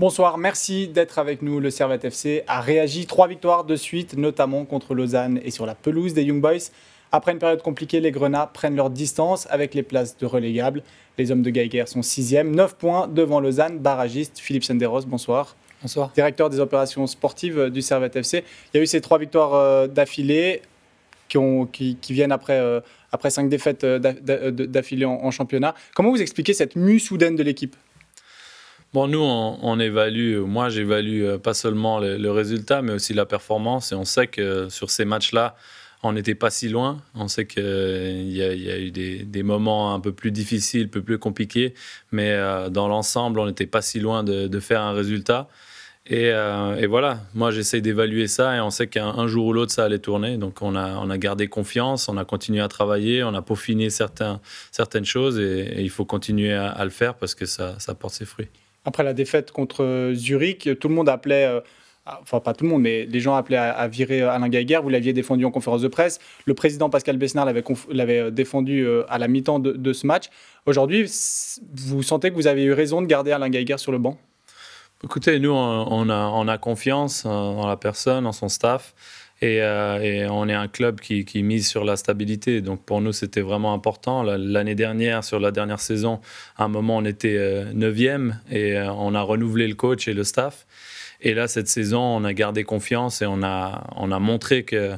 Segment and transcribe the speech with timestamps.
[0.00, 1.60] Bonsoir, merci d'être avec nous.
[1.60, 3.04] Le Servette FC a réagi.
[3.04, 6.70] Trois victoires de suite, notamment contre Lausanne et sur la pelouse des Young Boys.
[7.12, 10.82] Après une période compliquée, les Grenats prennent leur distance avec les places de relégables.
[11.18, 13.78] Les hommes de Geiger sont sixième, 9 points devant Lausanne.
[13.78, 15.54] Barragiste Philippe Senderos, bonsoir.
[15.82, 16.10] Bonsoir.
[16.14, 18.42] Directeur des opérations sportives du Servette FC.
[18.72, 20.62] Il y a eu ces trois victoires euh, d'affilée
[21.28, 22.80] qui, viennent après, euh,
[23.12, 25.74] après cinq défaites euh, d'affilée en championnat.
[25.94, 27.76] Comment vous expliquez cette mue soudaine de l'équipe?
[28.92, 33.92] Bon, nous, on, évalue, moi j'évalue euh, pas seulement le, résultat, mais aussi la performance.
[33.92, 35.54] Et on sait que sur ces matchs-là,
[36.02, 37.00] on n'était pas si loin.
[37.14, 40.88] On sait qu'il y, a, y a eu des, moments un peu plus difficiles, un
[40.88, 41.74] peu plus compliqués,
[42.10, 45.48] mais euh, dans l'ensemble, on n'était pas si loin de, faire un résultat.
[46.10, 49.84] Euh, et, voilà, moi j'essaie d'évaluer ça et on sait qu'un jour ou l'autre ça
[49.84, 50.36] allait tourner.
[50.36, 55.38] Donc on a, gardé confiance, on a continué à travailler, on a peaufiné certaines choses
[55.38, 58.48] et, il faut continuer à, le faire parce que ça porte ses fruits
[58.84, 61.60] après la défaite contre Zurich, tout le monde appelait, euh,
[62.06, 64.80] enfin pas tout le monde, mais les gens appelaient à, virer Alain Geiger.
[64.82, 66.18] Vous l'aviez défendu en conférence de presse.
[66.46, 70.26] Le président Pascal Besnard l'avait euh, défendu euh, à la mi-temps de, ce match.
[70.66, 71.10] Aujourd'hui,
[71.74, 74.16] vous sentez que vous avez eu raison de garder Alain Geiger sur le banc?
[75.02, 78.94] Écoutez, nous, on a confiance en la personne, en son staff.
[79.42, 82.60] Euh, et, on est un club qui, mise sur la stabilité.
[82.60, 84.22] Donc pour nous, c'était vraiment important.
[84.22, 86.20] L'année dernière, sur la dernière saison,
[86.56, 90.14] à un moment, on était 9e euh, et euh, on a renouvelé le coach et
[90.14, 90.66] le staff.
[91.22, 94.92] Et là, cette saison, on a gardé confiance et on a, on a montré que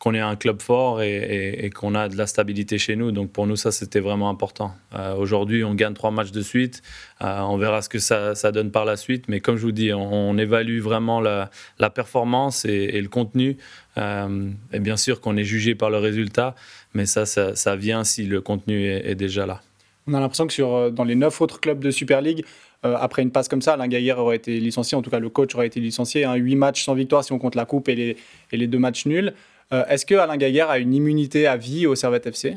[0.00, 3.12] qu'on est un club fort et, qu'on a de la stabilité chez nous.
[3.12, 4.72] Donc pour nous, ça, c'était vraiment important.
[4.94, 6.82] Euh, aujourd'hui, on gagne trois matchs de suite.
[7.22, 9.26] Euh, on verra ce que ça, donne par la suite.
[9.28, 11.50] Mais comme je vous dis, on, évalue vraiment la,
[11.94, 13.58] performance et, le contenu.
[13.98, 16.54] Euh, et bien sûr qu'on est jugé par le résultat,
[16.94, 19.60] mais ça, ça, vient si le contenu est, déjà là.
[20.06, 22.46] On a l'impression que sur, dans les neuf autres clubs de Super League,
[22.82, 25.54] après une passe comme ça, Alain Gaillard aurait été licencié, en tout cas le coach
[25.54, 26.24] aurait été licencié.
[26.24, 28.16] Hein, huit matchs sans victoire si on compte la coupe et
[28.50, 29.34] les deux matchs nuls.
[29.72, 32.56] Euh, est-ce que Alain a une immunité à vie au Servette FC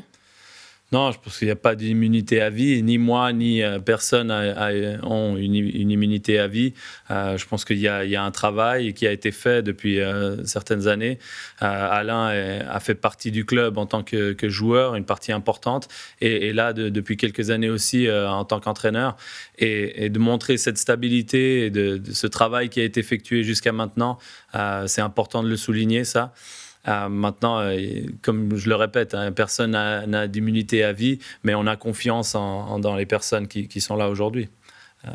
[0.92, 2.80] non, je pense qu'il n'y a pas d'immunité à vie.
[2.80, 4.30] Ni moi, ni euh, personne
[5.02, 5.54] ont une,
[5.90, 6.72] immunité à vie.
[7.10, 9.98] Euh, je pense qu'il y, a un travail qui a été fait depuis
[10.44, 11.18] certaines années.
[11.58, 12.28] Alain
[12.68, 15.88] a fait partie du club en tant que, joueur, une partie importante.
[16.20, 19.16] Et, là, depuis quelques années aussi en tant qu'entraîneur.
[19.58, 24.18] Et, de montrer cette stabilité et de ce travail qui a été effectué jusqu'à maintenant,
[24.86, 26.34] c'est important de le souligner, ça.
[26.86, 27.78] Euh, maintenant, euh,
[28.22, 32.96] comme je le répète, hein, personne n'a d'immunité à vie, mais on a confiance dans
[32.96, 34.48] les personnes qui, sont là aujourd'hui.
[35.06, 35.10] Euh,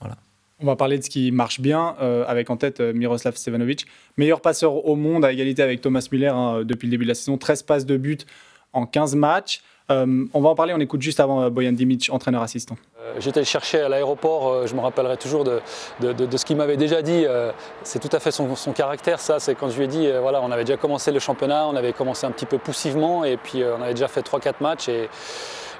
[0.00, 0.16] voilà.
[0.58, 1.96] On va parler de ce qui marche bien,
[2.26, 6.62] avec en tête Miroslav Stevanovic, meilleur passeur au monde à égalité avec Thomas Müller hein,
[6.64, 8.26] depuis le début de la saison, 13 passes de but
[8.72, 9.62] en 15 matchs.
[9.88, 12.76] On va en parler, on écoute juste avant Boyan Dimic, entraîneur assistant.
[13.12, 15.60] Euh, j'étais le chercher à l'aéroport, euh, je me rappellerai toujours de,
[16.00, 17.24] ce qu'il m'avait déjà dit.
[17.26, 17.50] Euh,
[17.82, 19.40] c'est tout à fait son, caractère, ça.
[19.40, 21.92] C'est quand je lui ai dit, voilà, on avait déjà commencé le championnat, on avait
[21.92, 24.88] commencé un petit peu poussivement, et puis on avait déjà fait 3-4 matchs.
[24.88, 25.08] Et,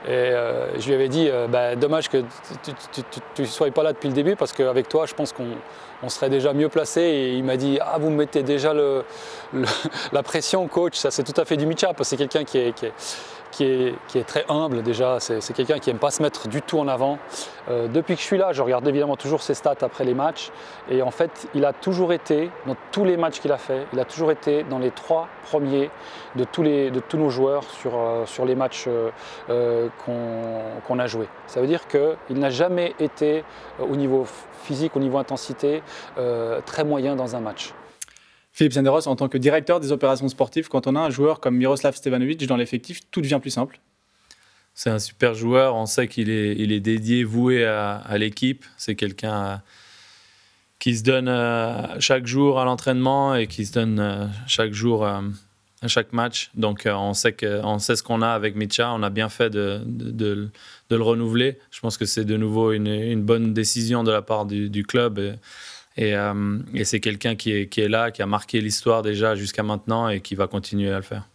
[0.05, 2.25] je lui avais dit, bah, dommage que
[3.35, 6.31] tu ne sois pas là depuis le début, parce qu'avec toi, je pense qu'on serait
[6.31, 7.01] déjà mieux placé.
[7.01, 8.75] Et il m'a dit, ah, vous me mettez déjà
[10.13, 10.97] la pression, coach.
[10.97, 12.93] Ça, c'est tout à fait du Micha, parce c'est quelqu'un qui est,
[14.27, 15.21] très humble déjà.
[15.21, 17.19] C'est quelqu'un qui n'aime pas se mettre du tout en avant.
[17.69, 20.51] Euh, depuis que je suis là, je regarde évidemment toujours ses stats après les matchs.
[20.91, 24.01] Et en fait, il a toujours été, dans tous les matchs qu'il a fait, il
[24.01, 25.91] a toujours été dans les trois premiers
[26.37, 31.07] de tous, les, de tous nos joueurs sur, euh, sur les matchs euh, qu'on a
[31.07, 31.29] joués.
[31.47, 33.45] Ça veut dire qu'il n'a jamais été
[33.79, 34.27] au niveau
[34.63, 35.83] physique, au niveau intensité,
[36.67, 37.75] très moyen dans un match.
[38.53, 41.57] Philippe Zenderos, en tant que directeur des opérations sportives, quand on a un joueur comme
[41.57, 43.81] Miroslav Stevanovic dans l'effectif, tout devient plus simple
[44.75, 48.67] C'est un super joueur, on sait qu'il est, dédié, voué à, l'équipe.
[48.77, 49.57] C'est quelqu'un euh,
[50.79, 55.07] qui se donne euh, chaque jour à l'entraînement et qui se donne euh, chaque jour
[55.07, 55.23] à
[55.87, 56.51] chaque match.
[56.55, 59.81] Donc on sait, ce qu'on a avec Mitcha, on a bien fait de,
[60.91, 61.59] le renouveler.
[61.71, 65.39] Je pense que c'est de nouveau une, bonne décision de la part du, club.
[65.99, 70.21] Euh, et, c'est quelqu'un qui est, là, qui a marqué l'histoire déjà jusqu'à maintenant et
[70.21, 71.29] qui va continuer à le faire.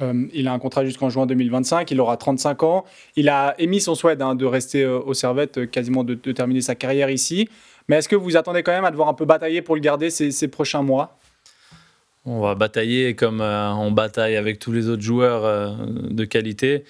[0.00, 2.84] Euh, il a un contrat jusqu'en juin 2025, il aura 35 ans.
[3.16, 6.74] Il a émis son souhait hein, de rester euh, au Servette, quasiment de, terminer sa
[6.74, 7.48] carrière ici.
[7.88, 10.10] Mais est-ce que vous attendez quand même à devoir un peu batailler pour le garder
[10.10, 11.18] ces prochains mois?
[12.24, 16.84] On va batailler comme on bataille avec tous les autres joueurs de qualité.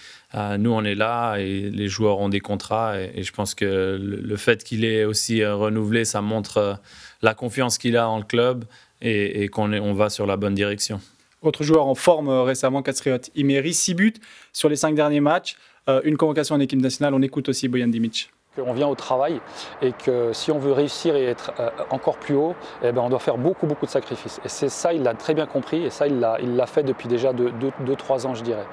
[0.58, 3.00] nous, on est là et les joueurs ont des contrats.
[3.00, 6.78] Et, je pense que le, fait qu'il ait aussi renouvelé, ça montre
[7.20, 8.64] la confiance qu'il a en le club
[9.02, 11.00] et, qu'on on va sur la bonne direction.
[11.44, 14.14] Autre joueur en forme euh, récemment, Katsriot Imeri, 6 buts
[14.52, 15.56] sur les 5 derniers matchs,
[15.88, 17.12] euh, une convocation en équipe nationale.
[17.12, 18.30] On écoute aussi Boyan Dimic.
[18.62, 19.40] On vient au travail
[19.82, 22.54] et que si on veut réussir et être euh, encore plus haut,
[22.84, 24.40] eh ben on doit faire beaucoup, beaucoup de sacrifices.
[24.44, 27.32] Et c'est ça, il l'a très bien compris et ça, il l'a, fait depuis déjà
[27.32, 28.66] 2-3 ans, je dirais.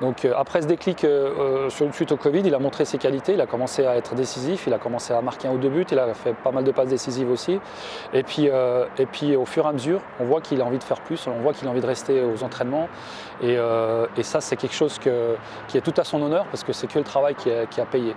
[0.00, 3.40] Donc euh, après ce déclic euh, suite au Covid, il a montré ses qualités, il
[3.40, 5.98] a commencé à être décisif, il a commencé à marquer un ou deux buts, il
[6.00, 7.60] a fait pas mal de passes décisives aussi.
[8.12, 10.84] Et puis, et puis au fur et à mesure, on voit qu'il a envie de
[10.84, 12.88] faire plus, on voit qu'il a envie de rester aux entraînements.
[13.42, 13.56] Et,
[14.22, 17.04] ça, c'est quelque chose qui est tout à son honneur parce que c'est que le
[17.04, 18.14] travail qui a payé.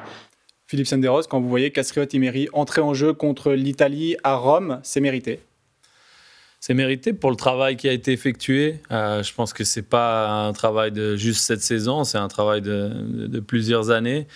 [0.71, 5.01] Philippe Senderos, quand vous voyez Castriote Imeri entrer en jeu contre l'Italie à Rome, c'est
[5.01, 5.41] mérité
[6.61, 8.75] c'est mérité pour le travail qui a été effectué.
[8.91, 12.61] Euh, je pense que c'est pas un travail de juste cette saison, c'est un travail
[12.61, 14.27] de, plusieurs années.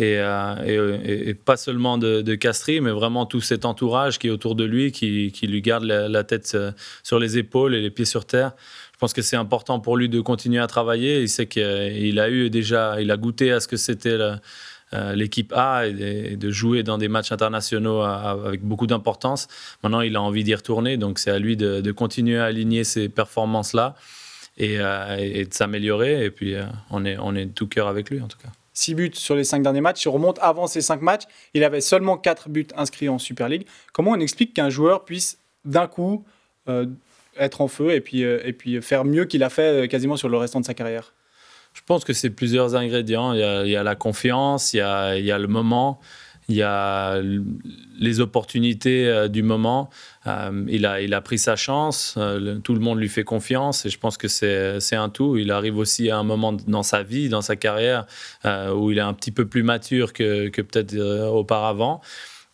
[0.00, 4.54] Euh, et, pas seulement de, de, Castries, mais vraiment tout cet entourage qui est autour
[4.54, 6.70] de lui, qui, lui garde la, tête euh,
[7.02, 8.52] sur les épaules et les pieds sur terre.
[8.94, 11.20] Je pense que c'est important pour lui de continuer à travailler.
[11.20, 14.16] Il sait qu'il a eu déjà, il a goûté à ce que c'était
[14.94, 19.48] euh, l'équipe A et, de jouer dans des matchs internationaux avec beaucoup d'importance.
[19.82, 23.08] Maintenant, il a envie d'y retourner, donc c'est à lui de, continuer à aligner ces
[23.08, 23.94] performances-là
[24.58, 26.24] et, euh, de s'améliorer.
[26.24, 28.48] Et puis, euh, on, est, on de tout cœur avec lui, en tout cas.
[28.74, 30.04] 6 buts sur les 5 derniers matchs.
[30.04, 31.24] Il remonte avant ces 5 matchs.
[31.54, 33.66] Il avait seulement 4 buts inscrits en Super League.
[33.92, 36.24] Comment on explique qu'un joueur puisse d'un coup
[37.36, 40.38] être en feu et puis, et puis faire mieux qu'il a fait quasiment sur le
[40.38, 41.12] restant de sa carrière?
[41.74, 43.32] Je pense que c'est plusieurs ingrédients.
[43.32, 43.40] Il
[43.70, 46.00] y, a, la confiance, il y a, le moment,
[46.48, 47.20] il y a
[47.98, 49.88] les opportunités euh, du moment.
[50.26, 53.86] Euh, il, a, il a pris sa chance, euh, tout le monde lui fait confiance
[53.86, 55.38] et je pense que c'est un tout.
[55.38, 58.06] Il arrive aussi à un moment dans sa vie, dans sa carrière,
[58.44, 60.96] où il est un petit peu plus mature que, que peut-être
[61.28, 62.00] auparavant.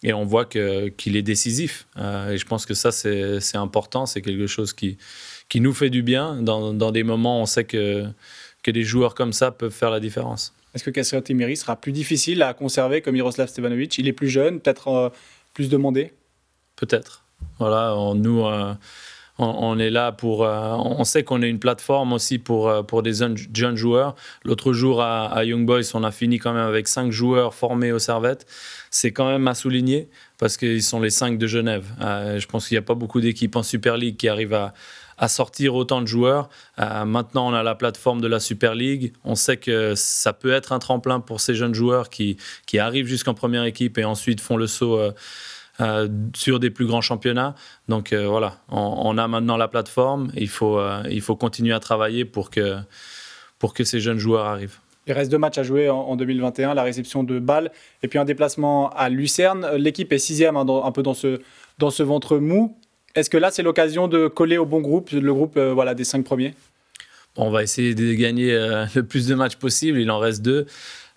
[0.05, 1.89] Et on voit qu'il est décisif.
[1.97, 4.07] et je pense que ça, c'est important.
[4.07, 4.97] C'est quelque chose qui,
[5.49, 6.37] qui nous fait du bien.
[6.41, 8.07] Dans, dans des moments, on sait que
[8.69, 10.53] que des joueurs comme ça peuvent faire la différence.
[10.75, 13.97] Est-ce que Kassir Timiri sera plus difficile à conserver comme Miroslav Stevanovic?
[13.97, 15.09] Il est plus jeune, peut-être euh,
[15.55, 16.13] plus demandé?
[16.77, 17.25] Peut-être.
[17.59, 18.75] Voilà, nous, euh,
[19.39, 20.45] on, est là pour.
[20.45, 24.15] Euh, on sait qu'on est une plateforme aussi pour, pour des jeunes, joueurs.
[24.45, 27.99] L'autre jour à, Young Boys, on a fini quand même avec cinq joueurs formés aux
[27.99, 28.45] servettes.
[28.91, 31.85] C'est quand même à souligner parce qu'ils sont les cinq de Genève.
[32.01, 35.75] je pense qu'il n'y a pas beaucoup d'équipes en Super League qui arrivent à, sortir
[35.75, 36.49] autant de joueurs.
[36.79, 39.13] Euh, maintenant, on a la plateforme de la Super League.
[39.25, 42.37] On sait que ça peut être un tremplin pour ces jeunes joueurs qui,
[42.79, 44.99] arrivent jusqu'en première équipe et ensuite font le saut.
[44.99, 45.13] Euh,
[45.81, 47.55] euh, sur des plus grands championnats.
[47.89, 50.29] Donc voilà, on, a maintenant la plateforme.
[50.35, 52.79] Il faut, il faut continuer à travailler pour que,
[53.61, 54.79] pour que ces jeunes joueurs arrivent.
[55.09, 57.71] Il reste deux matchs à jouer en, 2021, la réception de Bâle
[58.03, 59.67] et puis un déplacement à Lucerne.
[59.77, 62.77] L'équipe est sixième hein, un peu dans ce, ventre mou.
[63.15, 66.05] Est-ce que là, c'est l'occasion de coller au bon groupe, le groupe euh, voilà, des
[66.05, 66.55] cinq premiers?
[67.37, 69.99] On va essayer de gagner euh, le plus de matchs possible.
[69.99, 70.67] Il en reste deux.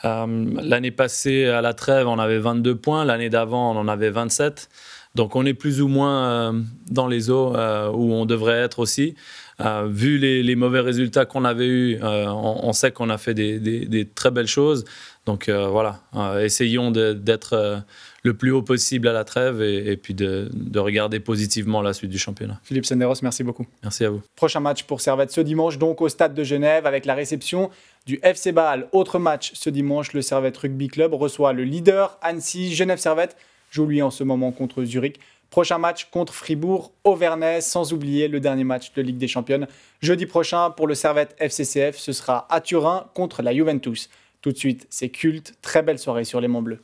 [0.06, 3.04] Euh, l'année passée, à la trêve, on avait 22 points.
[3.04, 4.70] L'année d'avant, on en avait 27.
[5.16, 6.56] Donc on est plus ou moins
[6.90, 9.16] dans les eaux où on devrait être aussi.
[9.60, 14.48] Vu les, mauvais résultats qu'on avait eus, on, sait qu'on a fait des, très belles
[14.48, 14.86] choses.
[15.26, 16.02] Donc voilà,
[16.42, 17.84] essayons d'être
[18.24, 22.20] le plus haut possible à la trêve et, puis de, regarder positivement la suite du
[22.20, 22.60] championnat.
[22.64, 23.66] Philippe Senderos, merci beaucoup.
[23.84, 24.22] Merci à vous.
[24.36, 27.70] Prochain match pour Servette ce dimanche, donc au stade de Genève avec la réception
[28.06, 28.88] du FC Bâle.
[28.92, 32.74] Autre match ce dimanche, le Servette Rugby Club reçoit le leader Annecy.
[32.74, 33.36] Genève Servette
[33.70, 35.20] joue lui en ce moment contre Zurich.
[35.52, 39.68] Prochain match contre Fribourg, Auvernais, sans oublier le dernier match de Ligue des Championnes.
[40.02, 44.10] Jeudi prochain pour le Servette FCCF, ce sera à Turin contre la Juventus.
[44.42, 45.56] Tout de suite, c'est culte.
[45.62, 46.80] Très belle soirée sur les Monts Bleus.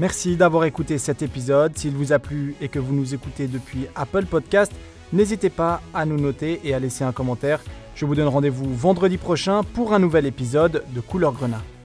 [0.00, 1.78] Merci d'avoir écouté cet épisode.
[1.78, 4.72] S'il vous a plu et que vous nous écoutez depuis Apple Podcast,
[5.12, 7.60] n'hésitez pas à nous noter et à laisser un commentaire.
[7.94, 11.62] Je vous donne rendez-vous vendredi prochain pour un nouvel épisode de Couleur Grenat.